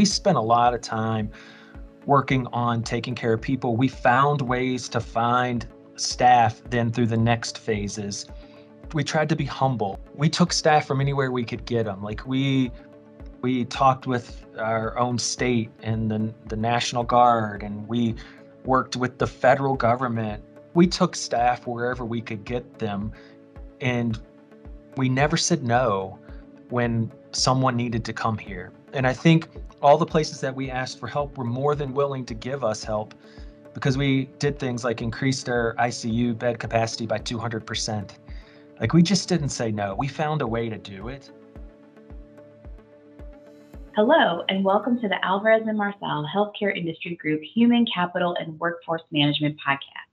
[0.00, 1.30] We spent a lot of time
[2.06, 3.76] working on taking care of people.
[3.76, 8.24] We found ways to find staff then through the next phases.
[8.94, 10.00] We tried to be humble.
[10.14, 12.02] We took staff from anywhere we could get them.
[12.02, 12.72] Like we
[13.42, 18.14] we talked with our own state and the, the National Guard, and we
[18.64, 20.42] worked with the federal government.
[20.72, 23.12] We took staff wherever we could get them,
[23.82, 24.18] and
[24.96, 26.18] we never said no
[26.70, 28.72] when someone needed to come here.
[28.92, 29.48] And I think
[29.80, 32.82] all the places that we asked for help were more than willing to give us
[32.82, 33.14] help
[33.72, 38.10] because we did things like increased our ICU bed capacity by 200%.
[38.80, 39.94] Like we just didn't say no.
[39.94, 41.30] We found a way to do it.
[43.94, 49.02] Hello, and welcome to the Alvarez and Marsal Healthcare Industry Group Human Capital and Workforce
[49.12, 50.08] Management Podcast.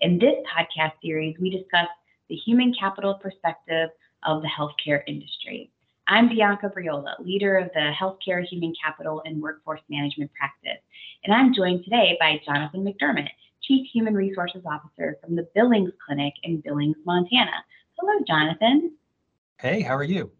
[0.00, 1.88] In this podcast series, we discuss
[2.28, 3.88] the human capital perspective
[4.24, 5.70] of the healthcare industry.
[6.10, 10.82] I'm Bianca Briola, leader of the Healthcare Human Capital and Workforce Management Practice,
[11.22, 13.28] and I'm joined today by Jonathan McDermott,
[13.62, 17.62] Chief Human Resources Officer from the Billings Clinic in Billings, Montana.
[17.98, 18.96] Hello, Jonathan.
[19.58, 20.30] Hey, how are you?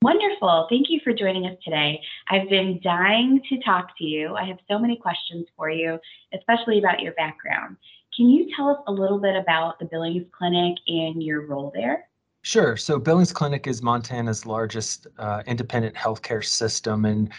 [0.00, 0.66] Wonderful.
[0.70, 2.00] Thank you for joining us today.
[2.30, 4.34] I've been dying to talk to you.
[4.34, 5.98] I have so many questions for you,
[6.32, 7.76] especially about your background.
[8.16, 12.08] Can you tell us a little bit about the Billings Clinic and your role there?
[12.42, 12.76] Sure.
[12.76, 17.04] So Billings Clinic is Montana's largest uh, independent healthcare system.
[17.04, 17.30] And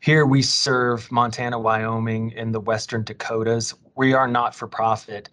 [0.00, 3.74] here we serve Montana, Wyoming, and the Western Dakotas.
[3.96, 5.28] We are not for profit.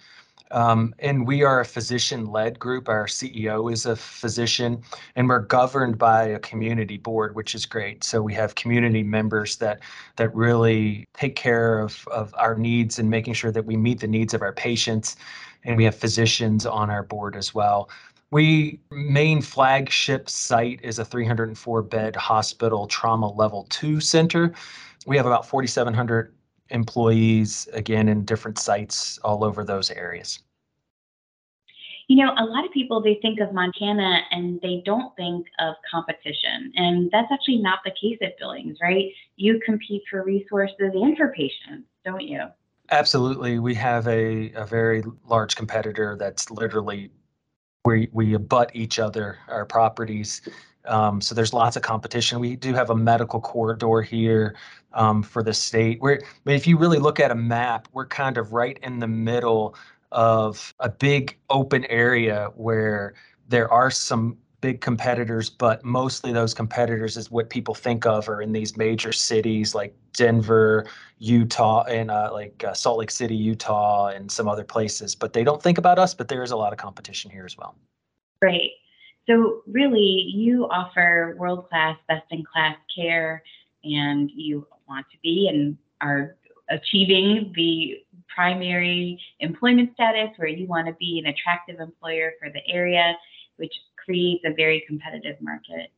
[0.51, 2.89] Um, and we are a physician led group.
[2.89, 4.83] Our CEO is a physician,
[5.15, 8.03] and we're governed by a community board, which is great.
[8.03, 9.79] So we have community members that
[10.17, 14.07] that really take care of, of our needs and making sure that we meet the
[14.07, 15.15] needs of our patients.
[15.63, 17.89] And we have physicians on our board as well.
[18.33, 24.55] We main flagship site is a 304 bed hospital trauma level two center.
[25.05, 26.33] We have about 4,700
[26.71, 30.39] employees, again, in different sites all over those areas?
[32.07, 35.75] You know, a lot of people they think of Montana and they don't think of
[35.89, 39.11] competition, and that's actually not the case at Billings, right?
[39.35, 42.41] You compete for resources and for patients, don't you?
[42.89, 47.11] Absolutely, we have a, a very large competitor that's literally
[47.85, 50.41] we we abut each other, our properties.
[50.85, 52.39] Um, so there's lots of competition.
[52.39, 54.55] We do have a medical corridor here
[54.93, 56.01] um, for the state.
[56.01, 59.75] Where, if you really look at a map, we're kind of right in the middle
[60.11, 63.15] of a big open area where
[63.49, 68.41] there are some big competitors, but mostly those competitors is what people think of are
[68.41, 70.87] in these major cities like Denver,
[71.17, 75.15] Utah, and uh, like uh, Salt Lake City, Utah, and some other places.
[75.15, 77.57] But they don't think about us, but there is a lot of competition here as
[77.57, 77.75] well.
[78.41, 78.71] Great.
[79.27, 83.43] So, really, you offer world class, best in class care,
[83.83, 86.37] and you want to be and are
[86.69, 87.97] achieving the
[88.33, 93.13] primary employment status where you want to be an attractive employer for the area,
[93.57, 93.73] which
[94.03, 95.91] creates a very competitive market.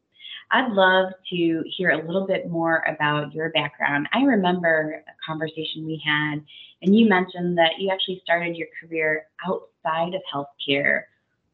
[0.52, 4.08] I'd love to hear a little bit more about your background.
[4.14, 6.44] I remember a conversation we had,
[6.82, 11.04] and you mentioned that you actually started your career outside of healthcare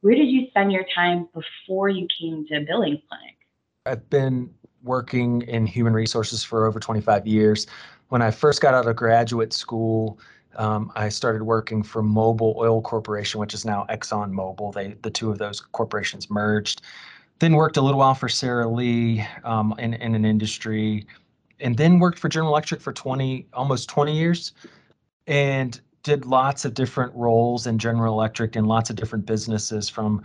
[0.01, 3.37] where did you spend your time before you came to Billings Clinic?
[3.85, 4.51] I've been
[4.83, 7.67] working in human resources for over 25 years.
[8.09, 10.19] When I first got out of graduate school,
[10.55, 14.73] um, I started working for Mobil Oil Corporation, which is now Exxon Mobil.
[14.73, 16.81] They, the two of those corporations merged.
[17.39, 21.07] Then worked a little while for Sara Lee um, in, in an industry,
[21.59, 24.53] and then worked for General Electric for 20, almost 20 years.
[25.27, 30.23] And did lots of different roles in General Electric and lots of different businesses from,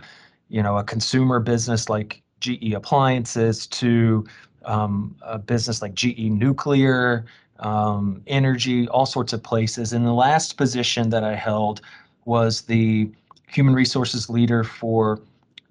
[0.49, 4.25] you know, a consumer business like GE Appliances to
[4.65, 7.25] um, a business like GE Nuclear,
[7.59, 9.93] um, Energy, all sorts of places.
[9.93, 11.81] And the last position that I held
[12.25, 13.09] was the
[13.47, 15.21] human resources leader for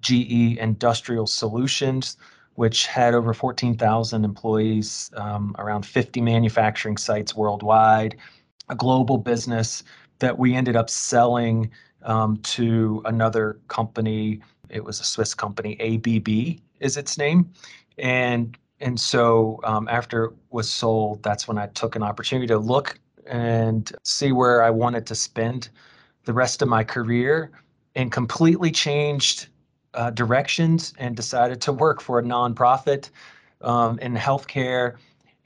[0.00, 2.16] GE Industrial Solutions,
[2.54, 8.16] which had over 14,000 employees, um, around 50 manufacturing sites worldwide
[8.68, 9.84] a global business
[10.18, 11.70] that we ended up selling
[12.02, 14.40] um, to another company.
[14.68, 17.50] It was a Swiss company, ABB is its name,
[17.98, 22.58] and and so um, after it was sold, that's when I took an opportunity to
[22.58, 25.70] look and see where I wanted to spend
[26.24, 27.52] the rest of my career,
[27.94, 29.48] and completely changed
[29.94, 33.10] uh, directions and decided to work for a nonprofit
[33.62, 34.96] um, in healthcare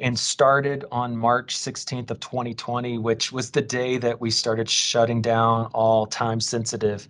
[0.00, 5.22] and started on March 16th of 2020, which was the day that we started shutting
[5.22, 7.06] down all time sensitive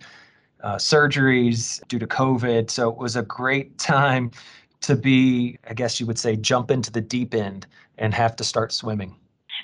[0.61, 2.69] uh, surgeries due to COVID.
[2.69, 4.31] So it was a great time
[4.81, 7.67] to be, I guess you would say, jump into the deep end
[7.97, 9.15] and have to start swimming?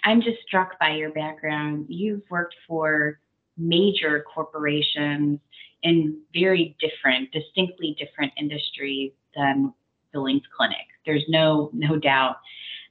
[0.03, 1.85] I'm just struck by your background.
[1.89, 3.19] You've worked for
[3.57, 5.39] major corporations
[5.83, 9.73] in very different, distinctly different industries than
[10.13, 10.85] Billings Clinic.
[11.05, 12.37] There's no no doubt.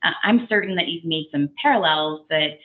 [0.02, 2.58] Uh, I'm certain that you've made some parallels, but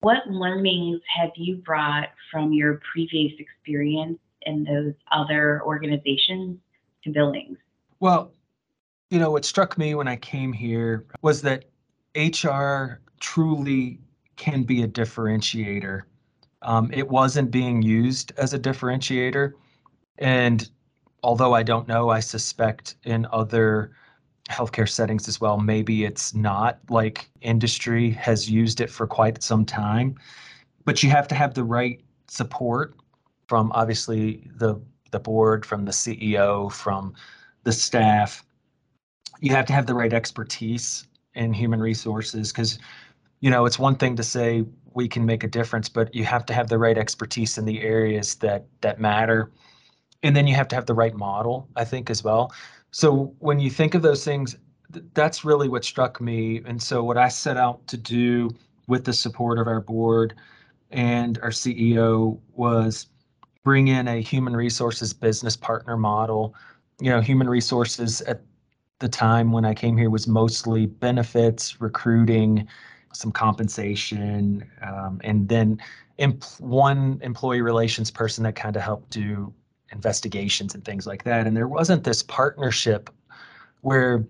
[0.00, 6.58] what learnings have you brought from your previous experience in those other organizations
[7.04, 7.58] to Billings?
[8.00, 8.32] Well,
[9.14, 11.66] you know, what struck me when I came here was that
[12.16, 14.00] HR truly
[14.34, 16.02] can be a differentiator.
[16.62, 19.52] Um, it wasn't being used as a differentiator.
[20.18, 20.68] And
[21.22, 23.92] although I don't know, I suspect in other
[24.50, 29.64] healthcare settings as well, maybe it's not like industry has used it for quite some
[29.64, 30.16] time.
[30.84, 32.96] But you have to have the right support
[33.46, 34.80] from obviously the
[35.12, 37.14] the board, from the CEO, from
[37.62, 38.44] the staff.
[39.44, 42.78] You have to have the right expertise in human resources because
[43.40, 44.64] you know it's one thing to say
[44.94, 47.82] we can make a difference, but you have to have the right expertise in the
[47.82, 49.50] areas that that matter.
[50.22, 52.52] And then you have to have the right model i think as well.
[52.90, 54.56] So when you think of those things
[54.94, 56.62] th- that's really what struck me.
[56.64, 58.50] And so what i set out to do
[58.86, 60.34] with the support of our board
[60.90, 63.08] and our ceo was
[63.62, 66.54] bring in a human resources business partner model.
[66.98, 68.40] You know human resources at
[69.04, 72.66] the time when i came here was mostly benefits recruiting
[73.12, 75.78] some compensation um, and then
[76.58, 79.52] one employee relations person that kind of helped do
[79.92, 81.46] investigations and things like that.
[81.46, 83.10] And there wasn't this partnership
[83.80, 84.24] where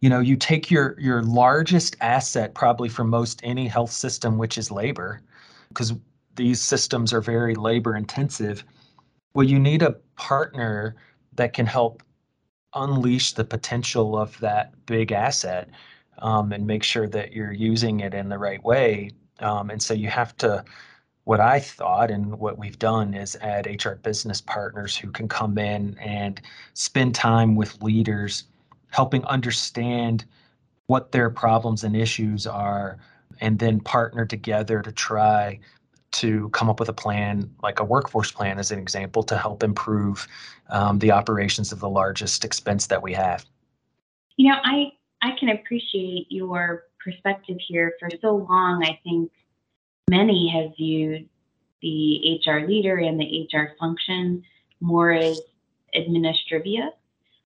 [0.00, 4.58] you know you take your your largest asset probably for most any health system which
[4.58, 5.22] is labor
[5.68, 5.94] because
[6.36, 8.62] these systems are very labor intensive
[9.34, 10.94] well you need a partner
[11.34, 12.02] that can help
[12.74, 15.68] unleash the potential of that big asset
[16.18, 19.10] um, and make sure that you're using it in the right way.
[19.40, 20.64] Um, and so you have to
[21.24, 25.58] what I thought and what we've done is add HR business partners who can come
[25.58, 26.40] in and
[26.74, 28.44] spend time with leaders,
[28.90, 30.24] helping understand
[30.86, 32.98] what their problems and issues are,
[33.40, 35.58] and then partner together to try
[36.20, 39.62] to come up with a plan, like a workforce plan, as an example, to help
[39.62, 40.26] improve
[40.70, 43.44] um, the operations of the largest expense that we have.
[44.36, 44.92] You know, I
[45.22, 47.94] I can appreciate your perspective here.
[48.00, 49.30] For so long, I think
[50.10, 51.28] many have viewed
[51.82, 54.42] the HR leader and the HR function
[54.80, 55.40] more as
[55.94, 56.88] administrivia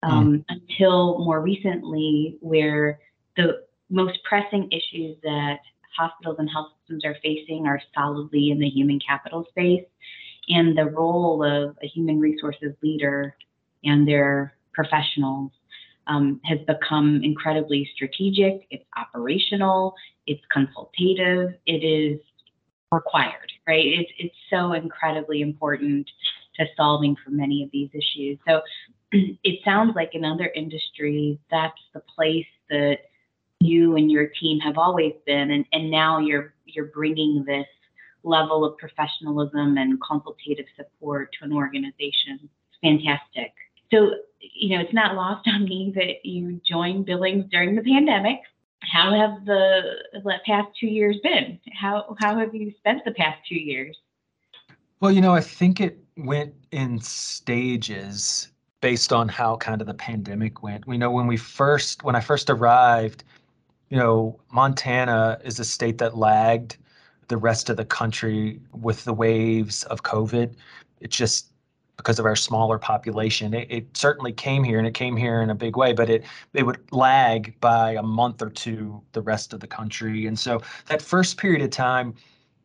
[0.02, 0.44] um, mm.
[0.48, 3.00] until more recently, where
[3.36, 5.60] the most pressing issues that
[5.96, 9.84] hospitals and health systems are facing are solidly in the human capital space.
[10.48, 13.36] And the role of a human resources leader
[13.84, 15.52] and their professionals
[16.08, 19.94] um, has become incredibly strategic, it's operational,
[20.26, 22.18] it's consultative, it is
[22.90, 23.86] required, right?
[23.86, 26.10] It's, it's so incredibly important
[26.56, 28.38] to solving for many of these issues.
[28.48, 28.62] So
[29.12, 32.98] it sounds like in other industries, that's the place that
[33.64, 37.66] you and your team have always been, and, and now you're you're bringing this
[38.24, 42.48] level of professionalism and consultative support to an organization.
[42.82, 43.52] Fantastic.
[43.92, 48.40] So, you know, it's not lost on me that you joined Billings during the pandemic
[48.82, 49.80] how have the,
[50.12, 51.58] the past two years been?
[51.72, 53.96] How how have you spent the past two years?
[55.00, 58.48] Well, you know, I think it went in stages
[58.80, 60.86] based on how kind of the pandemic went.
[60.86, 63.24] We know when we first when I first arrived,
[63.92, 66.78] you know, Montana is a state that lagged
[67.28, 70.54] the rest of the country with the waves of COVID.
[71.00, 71.50] It just
[71.98, 73.52] because of our smaller population.
[73.52, 76.24] It, it, certainly came here and it came here in a big way, but it
[76.54, 80.26] it would lag by a month or two the rest of the country.
[80.26, 82.14] And so that first period of time,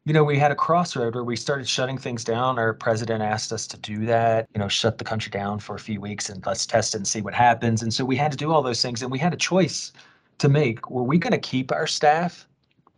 [0.05, 2.57] you know, we had a crossroad where we started shutting things down.
[2.57, 5.79] Our president asked us to do that, you know, shut the country down for a
[5.79, 7.83] few weeks and let's test it and see what happens.
[7.83, 9.91] And so we had to do all those things and we had a choice
[10.39, 10.89] to make.
[10.89, 12.47] Were we going to keep our staff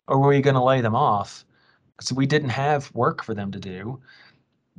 [0.06, 1.44] or were we going to lay them off?
[2.00, 4.00] So we didn't have work for them to do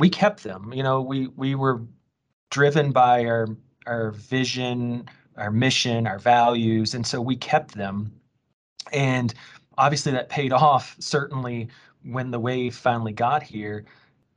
[0.02, 0.74] we kept them.
[0.74, 1.82] You know, we we were
[2.50, 3.48] driven by our
[3.86, 8.12] our vision, our mission, our values, and so we kept them.
[8.92, 9.34] And
[9.78, 10.96] obviously, that paid off.
[11.00, 11.70] Certainly,
[12.04, 13.86] when the wave finally got here,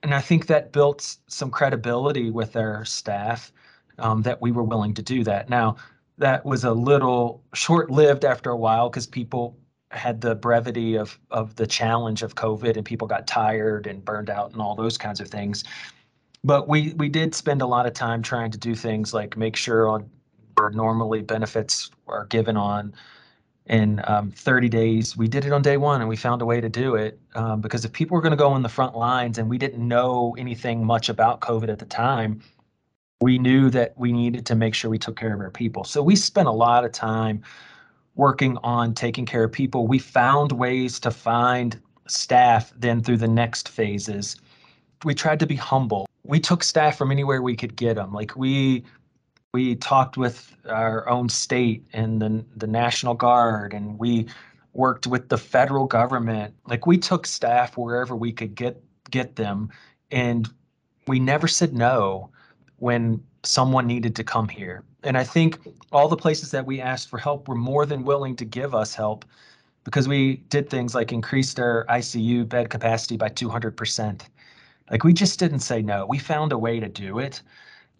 [0.02, 3.50] and I think that built some credibility with our staff
[3.98, 5.48] um, that we were willing to do that.
[5.48, 5.76] Now,
[6.18, 9.56] that was a little short-lived after a while because people
[9.90, 14.30] had the brevity of of the challenge of COVID and people got tired and burned
[14.30, 15.64] out and all those kinds of things.
[16.42, 19.56] But we we did spend a lot of time trying to do things like make
[19.56, 20.10] sure on
[20.56, 22.94] where normally benefits are given on
[23.66, 25.16] in um, 30 days.
[25.16, 27.60] We did it on day one and we found a way to do it um,
[27.60, 30.34] because if people were going to go on the front lines and we didn't know
[30.38, 32.42] anything much about COVID at the time,
[33.20, 35.84] we knew that we needed to make sure we took care of our people.
[35.84, 37.42] So we spent a lot of time
[38.16, 39.86] working on taking care of people.
[39.86, 44.36] We found ways to find staff then through the next phases.
[45.04, 46.06] We tried to be humble.
[46.24, 48.12] We took staff from anywhere we could get them.
[48.12, 48.84] Like we
[49.52, 54.26] we talked with our own state and the, the National Guard, and we
[54.72, 56.54] worked with the federal government.
[56.66, 59.70] Like we took staff wherever we could get get them,
[60.10, 60.48] and
[61.06, 62.30] we never said no
[62.78, 64.84] when someone needed to come here.
[65.02, 65.58] And I think
[65.92, 68.94] all the places that we asked for help were more than willing to give us
[68.94, 69.24] help
[69.84, 74.22] because we did things like increased our ICU bed capacity by 200%.
[74.90, 76.06] Like we just didn't say no.
[76.06, 77.42] We found a way to do it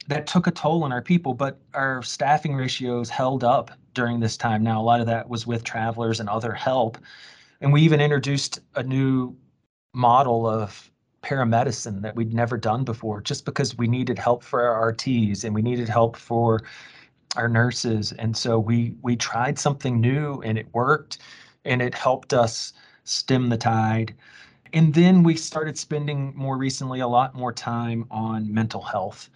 [0.09, 4.37] that took a toll on our people, but our staffing ratios held up during this
[4.37, 4.63] time.
[4.63, 6.99] Now, a lot of that was with travelers and other help.
[7.61, 9.37] And we even introduced a new
[9.95, 10.91] model of
[11.25, 15.55] paramedicine that we'd never done before just because we needed help for our RTs and
[15.55, 16.61] we needed help for
[17.37, 18.13] our nurses.
[18.13, 21.19] And so we we tried something new and it worked
[21.65, 24.15] and it helped us stem the tide.
[24.73, 29.31] And then we started spending more recently a lot more time on mental health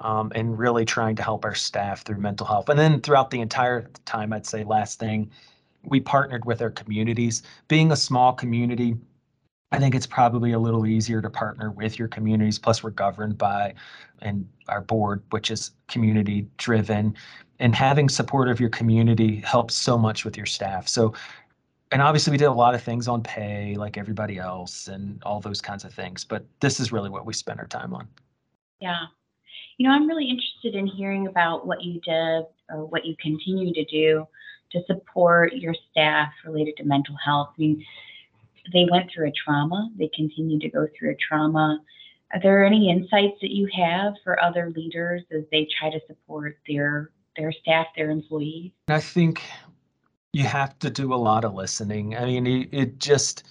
[0.00, 2.68] um, and really trying to help our staff through mental health.
[2.68, 5.30] And then throughout the entire time, I'd say last thing,
[5.84, 7.42] we partnered with our communities.
[7.68, 8.96] Being a small community,
[9.72, 12.58] I think it's probably a little easier to partner with your communities.
[12.58, 13.74] Plus, we're governed by
[14.20, 17.14] and our board, which is community driven,
[17.60, 20.88] and having support of your community helps so much with your staff.
[20.88, 21.14] So,
[21.92, 25.40] and obviously, we did a lot of things on pay, like everybody else, and all
[25.40, 26.24] those kinds of things.
[26.24, 28.08] But this is really what we spend our time on.
[28.80, 29.04] Yeah,
[29.78, 33.72] you know, I'm really interested in hearing about what you did or what you continue
[33.72, 34.26] to do
[34.72, 37.50] to support your staff related to mental health.
[37.56, 37.84] I mean,
[38.72, 41.80] they went through a trauma, they continue to go through a trauma.
[42.32, 46.58] Are there any insights that you have for other leaders as they try to support
[46.68, 48.72] their their staff, their employees?
[48.88, 49.42] I think
[50.32, 52.16] you have to do a lot of listening.
[52.16, 53.44] I mean, it, it just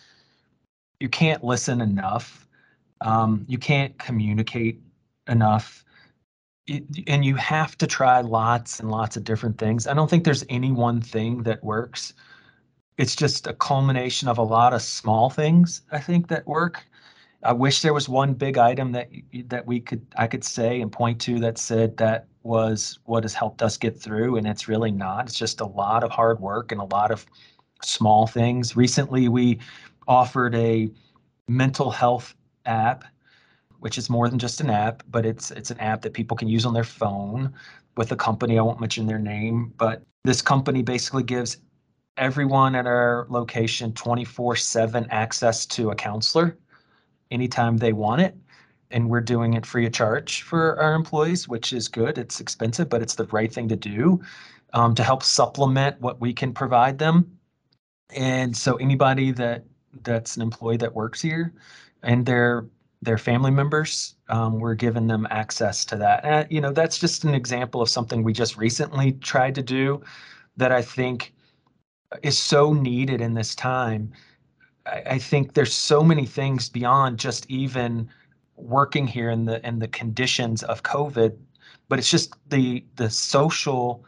[1.00, 2.48] you can't listen enough.
[3.02, 4.82] Um, you can't communicate
[5.28, 5.86] enough
[7.08, 9.88] and you have to try lots and lots of different things.
[9.88, 12.14] I don't think there's any one thing that works.
[13.00, 16.86] It's just a culmination of a lot of small things I think that work.
[17.44, 19.10] I wish there was one big item that
[19.46, 23.34] that we could I could say and point to that said that was what has
[23.34, 25.28] helped us get through and it's really not.
[25.28, 27.26] It's just a lot of hard work and a lot of
[27.82, 28.76] small things.
[28.76, 29.60] Recently we
[30.06, 30.90] offered a
[31.48, 33.06] mental health app
[33.80, 36.50] which is more than just an app, but it's it's an app that people can
[36.50, 37.54] use on their phone
[37.96, 38.60] with a company.
[38.60, 41.60] I won't mention their name, but this company basically gives
[42.20, 46.58] everyone at our location 24/7 access to a counselor
[47.32, 48.36] anytime they want it.
[48.92, 52.18] And we're doing it free of charge for our employees, which is good.
[52.18, 54.22] It's expensive, but it's the right thing to do
[54.74, 57.38] um, to help supplement what we can provide them.
[58.16, 59.66] And so anybody that
[60.04, 61.54] that's an employee that works here
[62.04, 62.66] and they're
[63.02, 64.16] their family members.
[64.28, 66.26] Um, we're giving them access to that.
[66.26, 70.02] And, you know, that's just an example of something we just recently tried to do
[70.58, 71.34] that I think
[72.24, 74.12] is so needed in this time.
[74.86, 78.10] I, I think there's so many things beyond just even
[78.56, 81.38] working here in the in the conditions of COVID,
[81.88, 84.04] but it's just the the social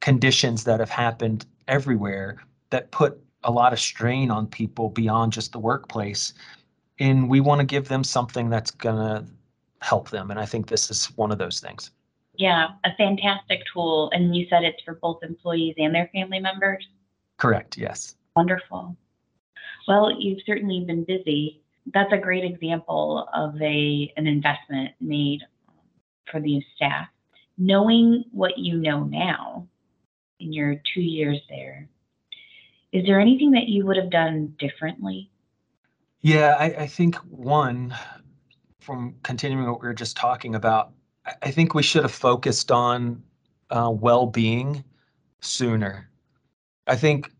[0.00, 2.38] conditions that have happened everywhere
[2.70, 6.32] that put a lot of strain on people beyond just the workplace
[6.98, 9.24] and we want to give them something that's going to
[9.80, 10.30] help them.
[10.30, 11.90] And I think this is one of those things.
[12.36, 14.10] Yeah, a fantastic tool.
[14.12, 16.86] And you said it's for both employees and their family members?
[17.38, 18.16] Correct, yes.
[18.34, 18.96] Wonderful.
[19.88, 21.62] Well, you've certainly been busy.
[21.94, 25.42] That's a great example of a an investment made
[26.30, 27.08] for the staff.
[27.58, 29.66] Knowing what you know now
[30.40, 31.88] in your two years there,
[32.92, 35.30] is there anything that you would have done differently
[36.26, 37.94] yeah, I, I think one,
[38.80, 40.92] from continuing what we were just talking about,
[41.40, 43.22] I, think we should have focused on
[43.70, 44.82] uh, well-being
[45.40, 46.10] sooner.
[46.86, 47.32] I think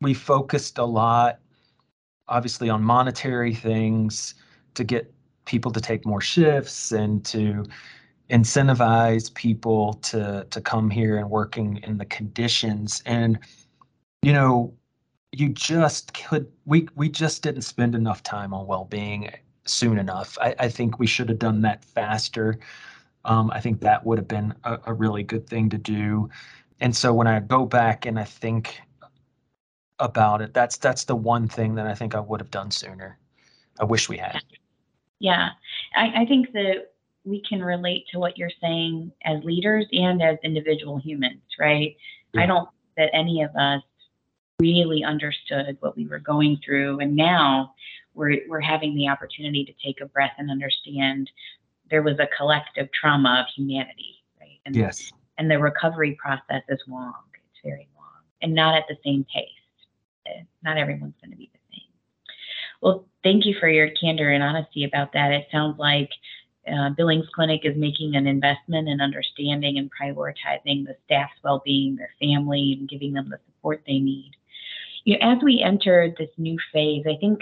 [0.00, 1.40] we focused a lot,
[2.28, 4.34] obviously, on monetary things
[4.74, 5.12] to get
[5.44, 7.64] people to take more shifts and to
[8.30, 13.38] incentivize people to to come here and working in the conditions and
[14.22, 14.72] you know
[15.32, 19.30] you just could we we just didn't spend enough time on well-being
[19.66, 20.38] soon enough.
[20.40, 22.58] I, I think we should have done that faster.
[23.24, 26.28] Um, I think that would have been a, a, really good thing to do.
[26.80, 28.80] And so when I go back and I think
[29.98, 33.18] about it, that's that's the one thing that I think I would have done sooner.
[33.80, 34.42] I wish we had.
[35.20, 35.50] Yeah,
[35.96, 36.92] I, I think that
[37.24, 41.96] we can relate to what you're saying as leaders and as individual humans, right?
[42.32, 42.42] Yeah.
[42.42, 43.82] I don't that any of us
[44.60, 47.74] really understood what we were going through, and now
[48.14, 51.30] we're we're having the opportunity to take a breath and understand
[51.90, 54.58] there was a collective trauma of humanity, right?
[54.64, 55.12] And, Yes.
[55.38, 57.14] and the recovery process is long.
[57.34, 59.48] It's very long, and not at the same pace.
[60.62, 61.90] Not everyone's going to be the same.
[62.80, 65.32] Well, thank you for your candor and honesty about that.
[65.32, 66.10] It sounds like
[66.66, 72.10] uh, Billings Clinic is making an investment in understanding and prioritizing the staff's well-being, their
[72.20, 74.32] family, and giving them the support they need.
[75.04, 77.40] You know, as we enter this new phase, I think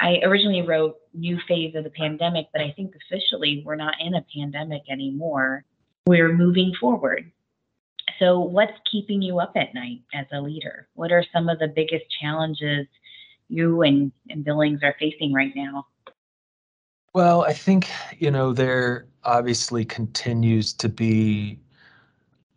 [0.00, 4.14] I originally wrote new phase of the pandemic, but I think officially we're not in
[4.14, 5.64] a pandemic anymore.
[6.06, 7.30] We're moving forward.
[8.18, 10.88] So, what's keeping you up at night as a leader?
[10.94, 12.86] What are some of the biggest challenges
[13.48, 15.86] you and, and Billings are facing right now?
[17.14, 21.58] Well, I think, you know, there obviously continues to be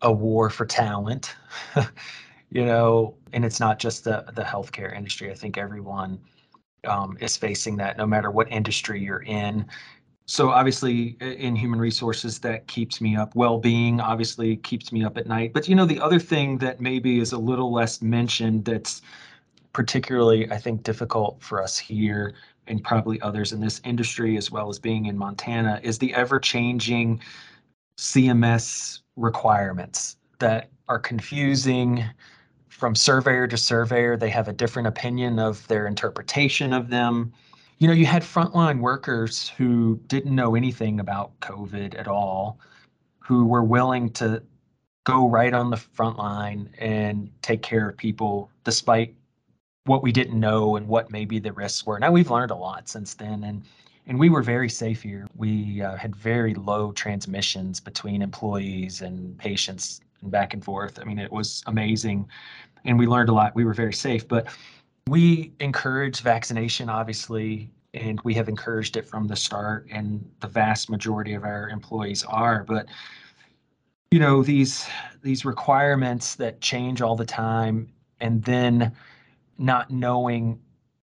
[0.02, 1.34] a war for talent,
[2.50, 5.30] you know, and it's not just the, the healthcare industry.
[5.30, 6.20] I think everyone
[6.84, 9.66] um, is facing that no matter what industry you're in.
[10.26, 13.34] So obviously in human resources, that keeps me up.
[13.34, 15.52] Well-being obviously keeps me up at night.
[15.52, 19.02] But you know, the other thing that maybe is a little less mentioned that's
[19.72, 22.34] particularly, I think, difficult for us here
[22.66, 27.20] and probably others in this industry as well as being in Montana is the ever-changing
[27.98, 32.04] CMS requirements that are confusing
[32.68, 34.16] from surveyor to surveyor.
[34.16, 37.32] They have a different opinion of their interpretation of them.
[37.82, 42.60] You know, you had frontline workers who didn't know anything about COVID at all,
[43.18, 44.40] who were willing to
[45.02, 49.16] go right on the front line and take care of people despite
[49.86, 51.98] what we didn't know and what maybe the risks were.
[51.98, 53.64] Now we've learned a lot since then, and
[54.06, 55.26] and we were very safe here.
[55.34, 61.00] We uh, had very low transmissions between employees and patients and back and forth.
[61.00, 62.28] I mean, it was amazing,
[62.84, 63.56] and we learned a lot.
[63.56, 64.46] We were very safe, but
[65.08, 70.88] we encourage vaccination, obviously, and we have encouraged it from the start, and the vast
[70.88, 72.64] majority of our employees are.
[72.64, 72.86] But
[74.10, 74.86] you know, these
[75.22, 78.92] these requirements that change all the time, and then
[79.58, 80.60] not knowing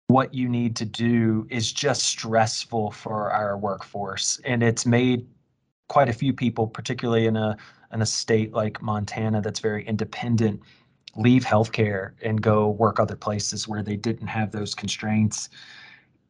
[0.08, 4.40] what you need to do is just stressful for our workforce.
[4.46, 5.28] And it's made
[5.88, 7.58] quite a few people, particularly in a
[7.92, 10.62] in a state like Montana that's very independent,
[11.16, 15.50] leave healthcare and go work other places where they didn't have those constraints.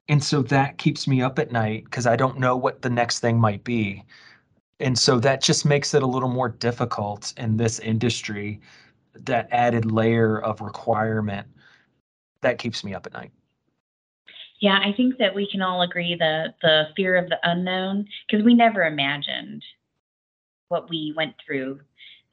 [0.08, 3.20] And so that keeps me up at night because I don't know what the next
[3.20, 4.04] thing might be.
[4.80, 8.60] And so that just makes it a little more difficult in this industry,
[9.16, 11.48] that added layer of requirement
[12.42, 13.32] that keeps me up at night.
[14.60, 18.46] Yeah, I think that we can all agree the the fear of the unknown because
[18.46, 19.64] we never imagined
[20.68, 21.80] what we went through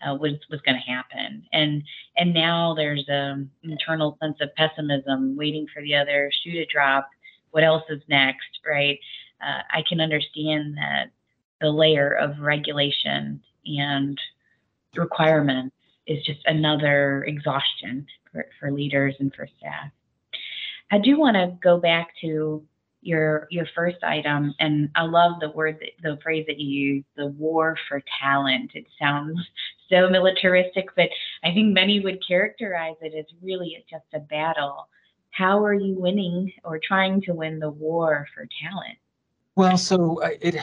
[0.06, 1.82] uh, was was going to happen, and
[2.16, 7.08] and now there's a internal sense of pessimism, waiting for the other shoe to drop.
[7.50, 8.98] What else is next, right?
[9.40, 11.10] Uh, I can understand that
[11.60, 14.18] the layer of regulation and
[14.96, 15.74] requirements
[16.06, 19.90] is just another exhaustion for, for leaders and for staff.
[20.90, 22.62] I do want to go back to
[23.00, 27.04] your your first item, and I love the word, that, the phrase that you use,
[27.16, 28.72] the war for talent.
[28.74, 29.40] It sounds
[29.92, 31.10] so militaristic, but
[31.44, 34.88] I think many would characterize it as really just a battle.
[35.30, 38.98] How are you winning or trying to win the war for talent?
[39.56, 40.56] Well, so uh, it,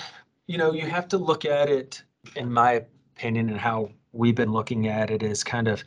[0.47, 2.01] you know, you have to look at it,
[2.35, 2.83] in my
[3.15, 5.83] opinion, and how we've been looking at it is kind of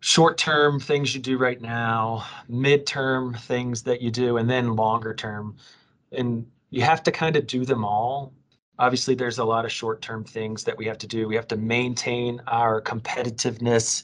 [0.00, 5.56] short-term things you do right now, mid-term things that you do, and then longer term.
[6.10, 8.32] And you have to kind of do them all.
[8.80, 11.28] Obviously, there's a lot of short-term things that we have to do.
[11.28, 14.02] We have to maintain our competitiveness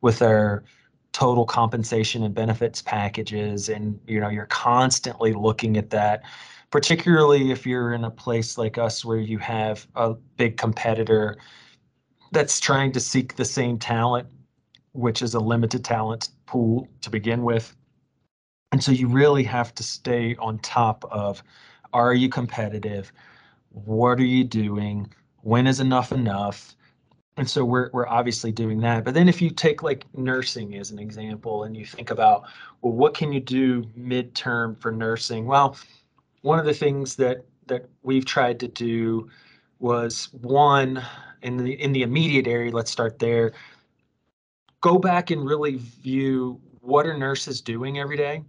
[0.00, 0.64] with our
[1.12, 3.68] total compensation and benefits packages.
[3.68, 6.24] And, you know, you're constantly looking at that
[6.70, 11.36] particularly if you're in a place like us where you have a big competitor
[12.32, 14.28] that's trying to seek the same talent,
[14.92, 17.74] which is a limited talent pool to begin with.
[18.72, 21.42] And so you really have to stay on top of
[21.92, 23.12] are you competitive?
[23.84, 25.12] What are you doing?
[25.42, 26.74] When is enough enough?
[27.36, 29.04] And so we're we're obviously doing that.
[29.04, 32.44] But then if you take like nursing as an example and you think about,
[32.80, 35.44] well, what can you do midterm for nursing?
[35.46, 35.76] Well,
[36.42, 39.28] one of the things that that we've tried to do
[39.78, 41.02] was one
[41.42, 43.52] in the in the immediate area let's start there
[44.80, 48.42] go back and really view what are nurses doing every day.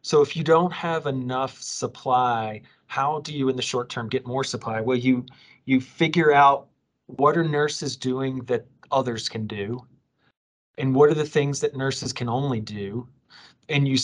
[0.00, 2.62] So if you don't have enough supply,
[2.92, 4.82] how do you in the short term get more supply?
[4.82, 5.24] Well, you
[5.64, 6.68] you figure out
[7.06, 9.86] what are nurses doing that others can do
[10.76, 13.08] and what are the things that nurses can only do
[13.70, 13.96] and you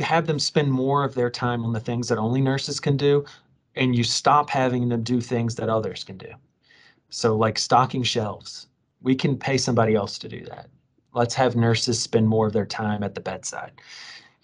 [0.00, 3.22] have them spend more of their time on the things that only nurses can do
[3.74, 6.32] and you stop having them do things that others can do.
[7.10, 8.68] So like stocking shelves.
[9.02, 10.68] We can pay somebody else to do that.
[11.12, 13.72] Let's have nurses spend more of their time at the bedside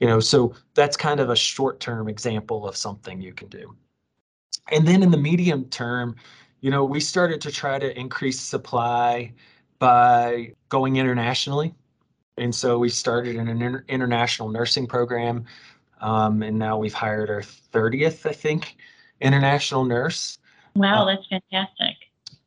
[0.02, 3.74] you know so that's kind of a short term example of something you can do
[4.70, 6.14] and then in the medium term
[6.60, 9.32] you know we started to try to increase supply
[9.82, 11.74] by going internationally.
[12.38, 15.44] And so we started an inter- international nursing program.
[16.00, 18.76] Um, and now we've hired our 30th, I think,
[19.20, 20.38] international nurse.
[20.76, 21.96] Wow, uh, that's fantastic.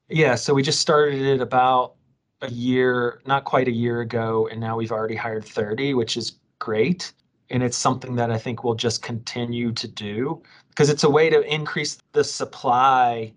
[0.08, 1.96] Yeah, so we just started it about
[2.42, 6.40] a year, not quite a year ago, and now we've already hired 30, which is
[6.60, 7.12] great.
[7.50, 11.30] And it's something that I think we'll just continue to do because it's a way
[11.30, 13.34] to increase the supply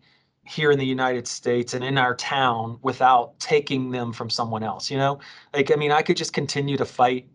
[0.49, 4.91] here in the United States and in our town without taking them from someone else,
[4.91, 5.21] you know?
[5.53, 7.29] Like, I mean, I could just continue to fight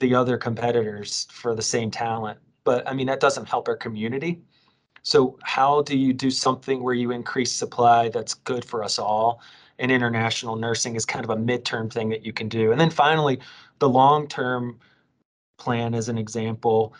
[0.00, 4.42] the other competitors for the same talent, but I mean, that doesn't help our community.
[5.02, 9.40] So, how do you do something where you increase supply that's good for us all?
[9.78, 12.72] And international nursing is kind of a midterm thing that you can do.
[12.72, 13.40] And then finally,
[13.78, 14.78] the long term
[15.56, 16.94] plan, as an example,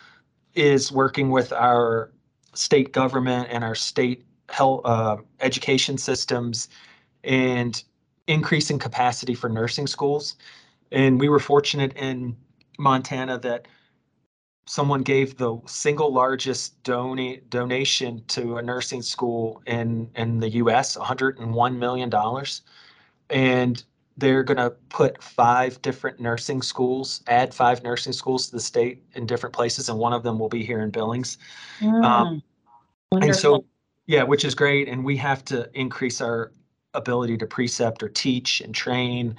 [0.55, 2.11] is working with our
[2.55, 6.69] state government and our state health uh, education systems
[7.25, 7.83] and
[8.27, 10.37] increasing capacity for nursing schools.
[10.93, 12.37] And we were fortunate in
[12.79, 13.67] Montana that
[14.67, 20.97] someone gave the single largest donate donation to a nursing school in in the U.S.
[20.97, 22.63] 101 million dollars,
[23.31, 23.85] and
[24.17, 29.03] they're going to put five different nursing schools, add five nursing schools to the state
[29.15, 31.39] in different places, and one of them will be here in Billings.
[31.81, 32.43] Mm, um,
[33.13, 33.65] and so
[34.07, 34.89] yeah, which is great.
[34.89, 36.53] And we have to increase our
[36.95, 39.37] ability to precept or teach and train.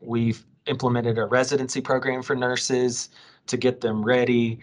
[0.00, 3.10] We've implemented a residency program for nurses
[3.46, 4.58] to get them ready.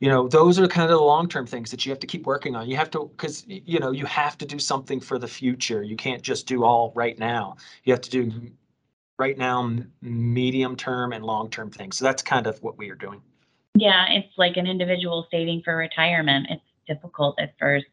[0.00, 2.54] You know, those are kind of the long-term things that you have to keep working
[2.54, 2.68] on.
[2.68, 5.82] You have to, because, you know, you have to do something for the future.
[5.82, 7.56] You can't just do all right now.
[7.84, 8.50] You have to do
[9.18, 11.96] right now, medium term and long term things.
[11.98, 13.22] So that's kind of what we are doing.
[13.74, 16.46] Yeah, it's like an individual saving for retirement.
[16.50, 17.86] It's difficult at first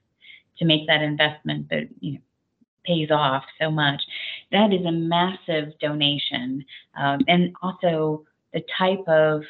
[0.60, 2.20] to make that investment but you know
[2.86, 4.02] pays off so much.
[4.52, 6.66] That is a massive donation,
[6.98, 9.44] um, and also the type of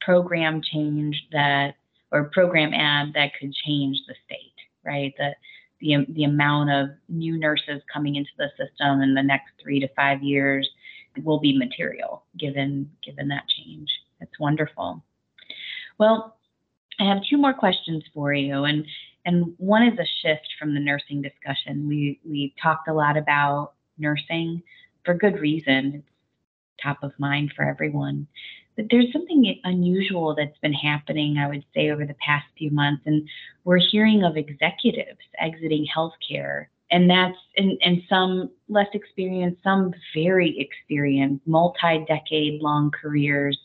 [0.00, 1.76] program change that
[2.10, 5.14] or program ad that could change the state, right?
[5.16, 5.34] The
[5.80, 9.88] the the amount of new nurses coming into the system in the next three to
[9.94, 10.68] five years
[11.22, 13.90] will be material given given that change.
[14.20, 15.02] It's wonderful.
[15.98, 16.36] Well,
[16.98, 18.86] I have two more questions for you, and
[19.24, 21.88] and one is a shift from the nursing discussion.
[21.88, 24.62] We we talked a lot about nursing
[25.04, 25.94] for good reason.
[25.96, 26.10] It's
[26.82, 28.26] top of mind for everyone.
[28.76, 33.02] But there's something unusual that's been happening, I would say, over the past few months.
[33.04, 33.28] And
[33.64, 36.66] we're hearing of executives exiting healthcare.
[36.90, 43.58] And that's in, in some less experienced, some very experienced, multi decade long careers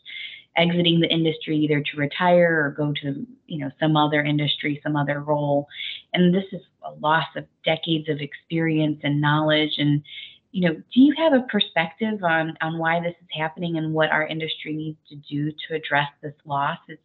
[0.58, 4.96] exiting the industry either to retire or go to you know some other industry some
[4.96, 5.68] other role.
[6.14, 9.74] And this is a loss of decades of experience and knowledge.
[9.78, 10.04] And
[10.52, 14.12] you know do you have a perspective on on why this is happening and what
[14.12, 16.78] our industry needs to do to address this loss?
[16.88, 17.02] It's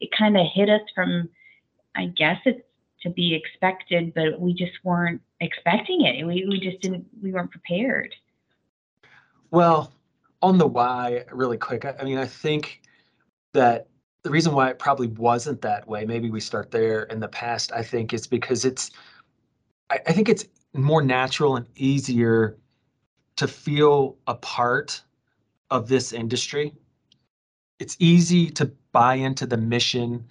[0.00, 1.28] it kind of hit us from
[1.94, 2.60] i guess it's
[3.02, 7.50] to be expected but we just weren't expecting it we, we just didn't we weren't
[7.50, 8.14] prepared
[9.50, 9.92] well
[10.40, 12.82] on the why really quick I, I mean i think
[13.52, 13.88] that
[14.22, 17.72] the reason why it probably wasn't that way, maybe we start there in the past,
[17.72, 18.90] I think is because it's,
[19.90, 22.56] I, I think it's more natural and easier
[23.36, 25.02] to feel a part
[25.70, 26.74] of this industry.
[27.80, 30.24] It's easy to buy into the mission,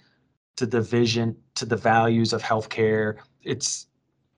[0.56, 3.16] to the vision, to the values of healthcare.
[3.42, 3.86] It's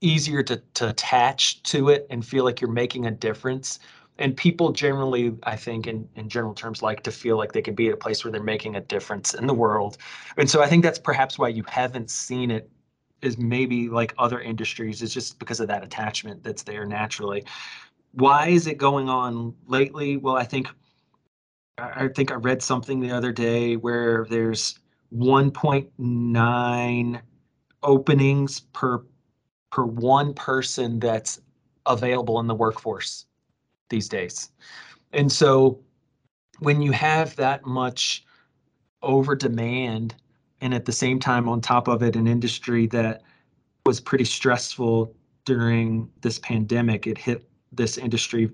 [0.01, 3.79] easier to, to attach to it and feel like you're making a difference.
[4.17, 7.75] And people generally i think in, in general terms like to feel like they can
[7.75, 9.97] be at a place where they're making a difference in the world.
[10.37, 12.69] And so i think that's perhaps why you haven't seen it
[13.21, 15.01] is maybe like other industries.
[15.01, 17.43] Is just because of that attachment that's there naturally.
[18.13, 20.17] Why is it going on lately?
[20.17, 20.69] Well i think
[21.77, 24.79] i think i read something the other day where there's
[25.13, 27.21] 1.9
[27.83, 29.03] openings per
[29.71, 31.41] per one person that's
[31.85, 33.25] available in the workforce
[33.89, 34.51] these days.
[35.11, 35.79] And so
[36.59, 38.25] when you have that much
[39.01, 40.15] over demand
[40.61, 43.21] and at the same time on top of it an industry that
[43.85, 45.13] was pretty stressful
[45.45, 48.49] during this pandemic it hit this industry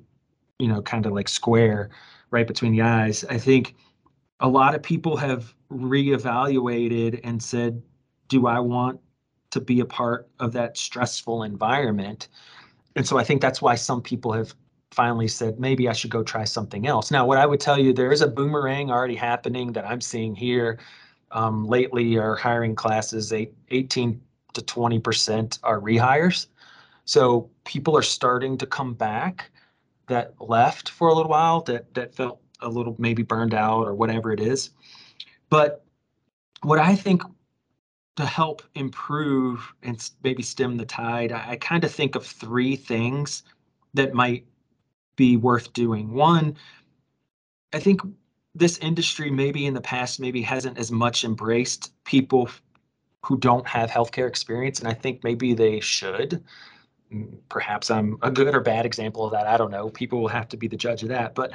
[0.60, 1.90] you know kind of like square
[2.32, 3.76] right between the eyes i think
[4.42, 7.82] a lot of people have reevaluated and said
[8.28, 9.00] do i want
[9.50, 12.28] to be a part of that stressful environment
[12.96, 14.54] and so i think that's why some people have
[14.92, 17.12] finally said maybe I should go try something else.
[17.12, 20.36] Now, what I would tell you, there is a boomerang already happening that I'm seeing
[20.36, 20.80] here.
[21.32, 24.22] Um, lately, our hiring classes, eight, 18
[24.54, 26.48] to 20 percent are rehires.
[27.06, 29.50] So people are starting to come back
[30.08, 33.96] that left for a little while that that felt a little maybe burned out or
[33.96, 34.72] whatever it is.
[35.52, 35.86] But
[36.64, 37.22] what I think
[38.16, 42.76] to help improve and maybe stem the tide, I, I kind of think of three
[42.76, 43.44] things
[43.94, 44.46] that might
[45.18, 46.14] be worth doing.
[46.14, 46.56] One,
[47.74, 48.02] I think
[48.56, 52.50] this industry maybe in the past maybe hasn't as much embraced people
[53.24, 56.44] who don't have healthcare experience, and I think maybe they should.
[57.14, 59.48] Mm, perhaps I'm a good or bad example of that.
[59.48, 59.90] I don't know.
[59.90, 61.36] People will have to be the judge of that.
[61.36, 61.52] But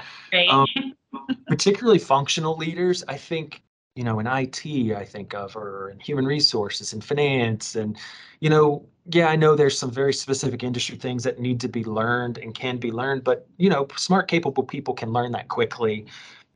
[0.50, 0.66] um,
[1.46, 3.62] particularly functional leaders, I think
[3.96, 7.74] you know, in IT, I think of, or in human resources and finance.
[7.76, 7.96] And,
[8.40, 11.82] you know, yeah, I know there's some very specific industry things that need to be
[11.82, 16.06] learned and can be learned, but, you know, smart, capable people can learn that quickly.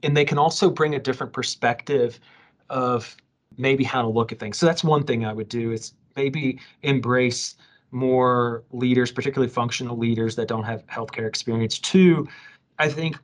[0.02, 2.20] And they can also bring a different perspective
[2.68, 3.16] of
[3.56, 4.58] maybe how to look at things.
[4.58, 7.56] So that's one thing I would do is maybe embrace
[7.90, 11.78] more leaders, particularly functional leaders that don't have healthcare experience.
[11.78, 12.28] Two,
[12.78, 13.18] I think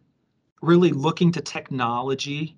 [0.63, 2.57] really looking to technology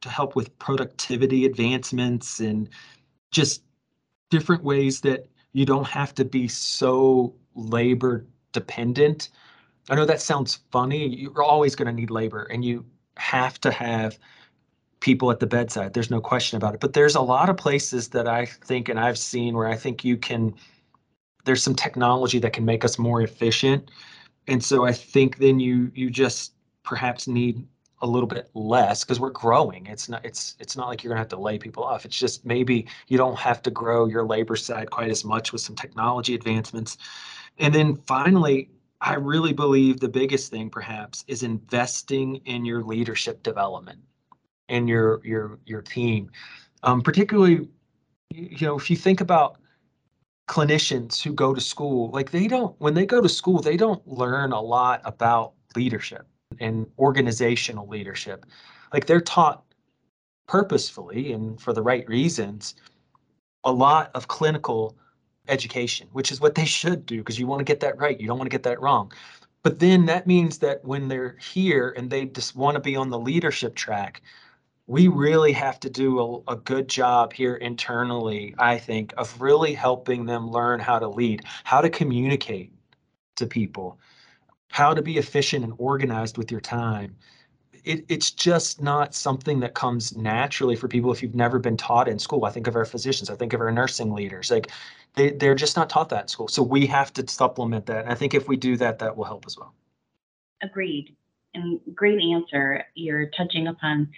[0.00, 2.68] to help with productivity advancements and
[3.30, 3.62] just
[4.30, 9.30] different ways that you don't have to be so labor dependent.
[9.88, 11.06] I know that sounds funny.
[11.06, 12.84] You're always going to need labor and you
[13.16, 14.18] have to have
[15.00, 15.92] people at the bedside.
[15.94, 16.80] There's no question about it.
[16.80, 20.04] But there's a lot of places that I think and I've seen where I think
[20.04, 20.54] you can
[21.44, 23.90] there's some technology that can make us more efficient.
[24.46, 27.66] And so I think then you you just perhaps need
[28.02, 29.86] a little bit less because we're growing.
[29.86, 32.04] It's not it's it's not like you're gonna have to lay people off.
[32.04, 35.60] It's just maybe you don't have to grow your labor side quite as much with
[35.60, 36.96] some technology advancements.
[37.58, 43.42] And then finally, I really believe the biggest thing perhaps is investing in your leadership
[43.42, 44.00] development
[44.68, 46.30] and your your your team.
[46.82, 47.68] Um, particularly,
[48.30, 49.58] you know, if you think about
[50.48, 54.06] clinicians who go to school, like they don't when they go to school, they don't
[54.08, 56.26] learn a lot about leadership
[56.58, 58.46] and organizational leadership.
[58.92, 59.62] Like they're taught
[60.46, 62.74] purposefully and for the right reasons
[63.64, 64.96] a lot of clinical
[65.48, 68.20] education, which is what they should do because you want to get that right.
[68.20, 69.12] You don't want to get that wrong.
[69.62, 73.10] But then that means that when they're here and they just want to be on
[73.10, 74.22] the leadership track,
[74.86, 79.72] we really have to do a, a, good job here internally, I think, of really
[79.72, 82.72] helping them learn how to lead, how to communicate
[83.36, 84.00] to people,
[84.70, 87.16] how to be efficient and organized with your time.
[87.84, 92.08] It, it's just not something that comes naturally for people if you've never been taught
[92.08, 92.44] in school.
[92.44, 94.50] I think of our physicians, I think of our nursing leaders.
[94.50, 94.70] Like
[95.14, 96.48] they, they're just not taught that in school.
[96.48, 98.04] So we have to supplement that.
[98.04, 99.74] And I think if we do that, that will help as well.
[100.62, 101.16] Agreed.
[101.54, 102.84] And great answer.
[102.94, 104.08] You're touching upon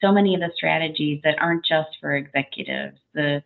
[0.00, 2.98] so many of the strategies that aren't just for executives.
[3.14, 3.44] The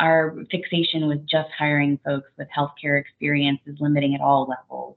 [0.00, 4.96] our fixation with just hiring folks with healthcare experience is limiting at all levels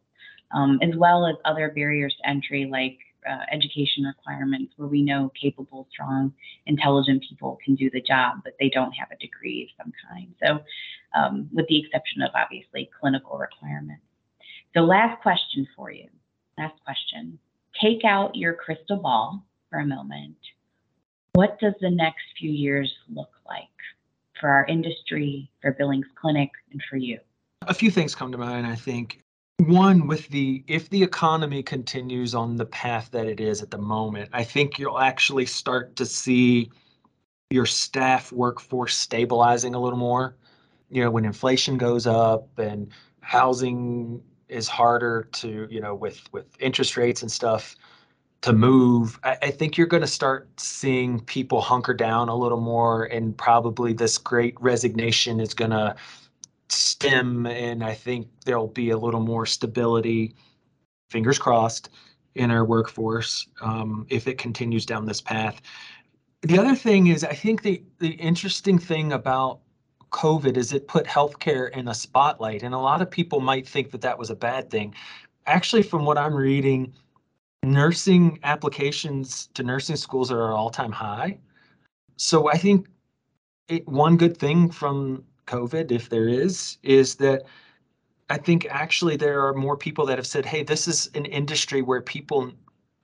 [0.52, 2.98] um, as well as other barriers to entry like
[3.30, 6.34] uh, education requirements where we know capable, strong,
[6.66, 10.34] intelligent people can do the job, but they don't have a degree of some kind.
[10.42, 10.60] So,
[11.18, 14.04] um, with the exception of obviously clinical requirements.
[14.74, 16.08] So, last question for you.
[16.58, 17.40] Last question.
[17.82, 20.38] Take out your crystal ball for a moment.
[21.34, 23.64] What does the next few years look like
[24.40, 27.20] for our industry, for Billings Clinic, and for you?
[27.64, 29.22] A few things come to mind, I think
[29.60, 33.78] one with the if the economy continues on the path that it is at the
[33.78, 36.70] moment i think you'll actually start to see
[37.50, 40.36] your staff workforce stabilizing a little more.
[40.90, 42.92] You know when inflation goes up and
[43.22, 47.76] housing is harder to you know with with interest rates and stuff
[48.40, 52.62] to move i, I think you're going to start seeing people hunker down a little
[52.62, 55.94] more and probably this great resignation is going to
[56.70, 60.36] stem, and I think there'll be a little more stability,
[61.10, 61.90] fingers crossed,
[62.36, 65.62] in our workforce um, if it continues down this path.
[66.42, 69.60] The other thing is, I think the the interesting thing about
[70.12, 73.92] COVID is it put healthcare in a spotlight, and a lot of people might think
[73.92, 74.94] that that was a bad thing.
[75.48, 76.94] Actually, from what I'm reading,
[77.64, 81.40] nursing applications to nursing schools are at all time high.
[82.18, 82.88] So I think
[83.68, 87.44] it, one good thing from COVID, if there is, is that
[88.30, 91.82] I think actually there are more people that have said, hey, this is an industry
[91.82, 92.52] where people,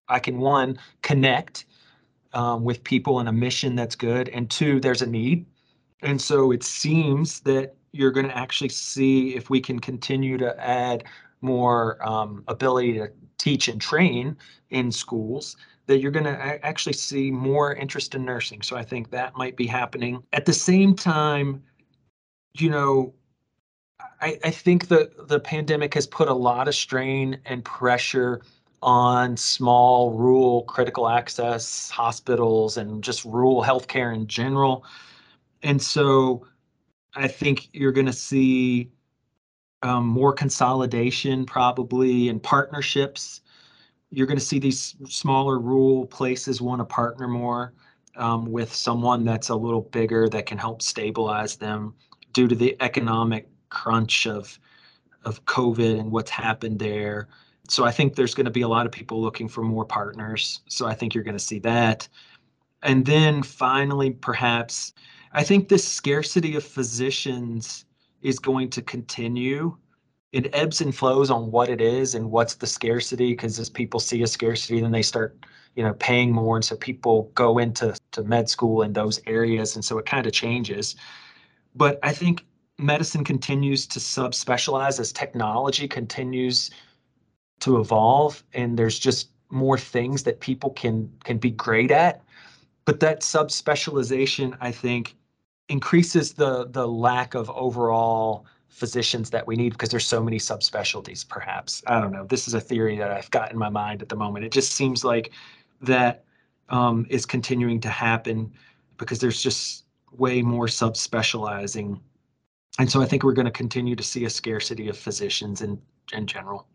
[0.10, 1.66] I can one, connect
[2.34, 5.46] um, with people in a mission that's good, and two, there's a need.
[6.02, 10.60] And so it seems that you're going to actually see if we can continue to
[10.60, 11.06] add
[11.42, 14.36] more um, ability to teach and train
[14.72, 18.62] in schools that you're going to actually see more interest in nursing.
[18.62, 20.24] So I think that might be happening.
[20.34, 21.62] At the same time,
[22.54, 23.14] you know,
[24.22, 28.42] I, I think the the pandemic has put a lot of strain and pressure
[28.82, 34.86] on small rural critical access hospitals and just rural healthcare in general.
[35.64, 36.46] And so
[37.16, 38.92] I think you're going to see
[39.84, 43.42] um, more consolidation probably and partnerships.
[44.12, 47.74] You're going to see these smaller rural places want to partner more
[48.16, 51.96] um, with someone that's a little bigger that can help stabilize them
[52.34, 54.60] due to the economic crunch of
[55.26, 57.28] of COVID and what's happened there.
[57.70, 60.62] So I think there's going to be a lot of people looking for more partners.
[60.68, 62.08] So I think you're going to see that.
[62.82, 64.94] And then finally, perhaps,
[65.32, 67.86] I think this scarcity of physicians
[68.22, 69.78] is going to continue.
[70.34, 74.00] It ebbs and flows on what it is and what's the scarcity, because as people
[74.00, 75.38] see a scarcity, then they start,
[75.76, 76.58] you know, paying more.
[76.58, 79.76] And so people go into to med school in those areas.
[79.76, 80.98] And so it kind of changes.
[81.76, 82.46] But I think
[82.78, 86.72] medicine continues to subspecialize as technology continues
[87.60, 92.22] to evolve and there's just more things that people can can be great at.
[92.86, 95.16] But that subspecialization i think
[95.70, 101.28] increases the the lack of overall physicians that we need because there's so many subspecialties
[101.28, 101.84] perhaps.
[101.88, 102.26] I don't know.
[102.26, 104.46] This is a theory that i've got in my mind at the moment.
[104.46, 105.32] It just seems like
[105.82, 106.26] that
[106.70, 108.52] um, is continuing to happen
[108.98, 109.83] because there's just
[110.18, 112.00] way more subspecializing
[112.80, 115.80] and so I think we're going to continue to see a scarcity of physicians in,
[116.12, 116.68] in general.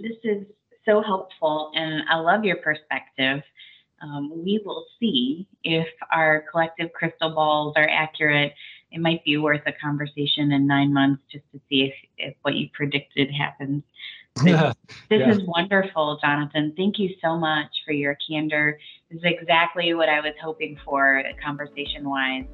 [0.00, 0.44] This is
[0.84, 3.42] so helpful, and I love your perspective.
[4.02, 8.52] Um, we will see if our collective crystal balls are accurate.
[8.90, 12.54] It might be worth a conversation in nine months just to see if, if what
[12.54, 13.82] you predicted happens.
[14.42, 14.74] This,
[15.10, 15.30] this yeah.
[15.30, 16.72] is wonderful, Jonathan.
[16.76, 18.78] Thank you so much for your candor.
[19.10, 22.44] This is exactly what I was hoping for, conversation wise